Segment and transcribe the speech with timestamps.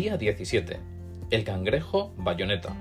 [0.00, 0.78] Día 17.
[1.30, 2.74] El cangrejo bayoneta.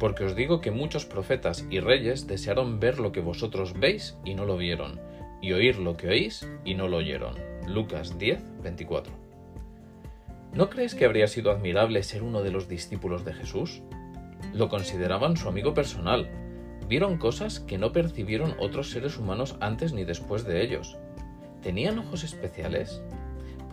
[0.00, 4.32] Porque os digo que muchos profetas y reyes desearon ver lo que vosotros veis y
[4.32, 5.02] no lo vieron,
[5.42, 7.34] y oír lo que oís y no lo oyeron.
[7.66, 9.12] Lucas 10, 24.
[10.54, 13.82] ¿No crees que habría sido admirable ser uno de los discípulos de Jesús?
[14.54, 16.30] Lo consideraban su amigo personal.
[16.88, 20.96] Vieron cosas que no percibieron otros seres humanos antes ni después de ellos.
[21.60, 23.02] ¿Tenían ojos especiales?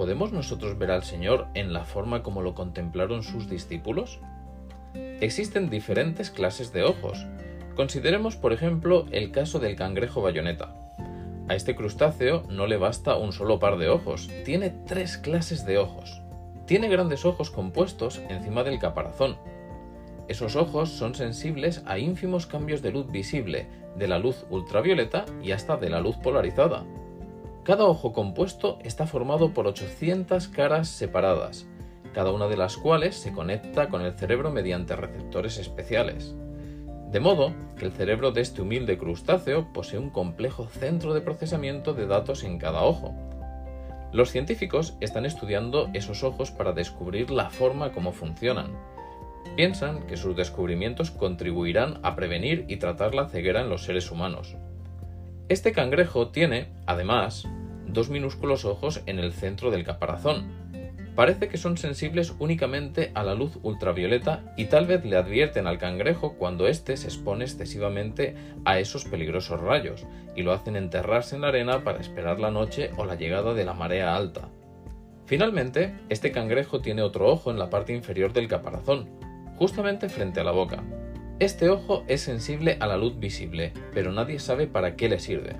[0.02, 4.20] ¿Podemos nosotros ver al Señor en la forma como lo contemplaron sus discípulos?
[4.96, 7.28] Existen diferentes clases de ojos.
[7.76, 10.74] Consideremos, por ejemplo, el caso del cangrejo bayoneta.
[11.48, 15.78] A este crustáceo no le basta un solo par de ojos, tiene tres clases de
[15.78, 16.24] ojos.
[16.66, 19.38] Tiene grandes ojos compuestos encima del caparazón.
[20.28, 25.52] Esos ojos son sensibles a ínfimos cambios de luz visible, de la luz ultravioleta y
[25.52, 26.86] hasta de la luz polarizada.
[27.64, 31.68] Cada ojo compuesto está formado por 800 caras separadas,
[32.12, 36.36] cada una de las cuales se conecta con el cerebro mediante receptores especiales.
[37.12, 41.94] De modo que el cerebro de este humilde crustáceo posee un complejo centro de procesamiento
[41.94, 43.14] de datos en cada ojo.
[44.12, 48.72] Los científicos están estudiando esos ojos para descubrir la forma como funcionan.
[49.56, 54.58] Piensan que sus descubrimientos contribuirán a prevenir y tratar la ceguera en los seres humanos.
[55.52, 57.46] Este cangrejo tiene, además,
[57.86, 60.46] dos minúsculos ojos en el centro del caparazón.
[61.14, 65.78] Parece que son sensibles únicamente a la luz ultravioleta y tal vez le advierten al
[65.78, 68.34] cangrejo cuando éste se expone excesivamente
[68.64, 70.08] a esos peligrosos rayos
[70.38, 73.66] y lo hacen enterrarse en la arena para esperar la noche o la llegada de
[73.66, 74.48] la marea alta.
[75.26, 79.10] Finalmente, este cangrejo tiene otro ojo en la parte inferior del caparazón,
[79.58, 80.82] justamente frente a la boca.
[81.42, 85.56] Este ojo es sensible a la luz visible, pero nadie sabe para qué le sirve.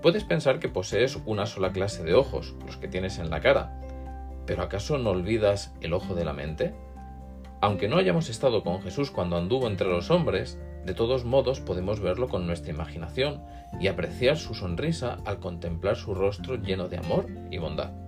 [0.00, 3.78] Puedes pensar que posees una sola clase de ojos, los que tienes en la cara,
[4.46, 6.74] pero ¿acaso no olvidas el ojo de la mente?
[7.60, 12.00] Aunque no hayamos estado con Jesús cuando anduvo entre los hombres, de todos modos podemos
[12.00, 13.42] verlo con nuestra imaginación
[13.78, 18.01] y apreciar su sonrisa al contemplar su rostro lleno de amor y bondad.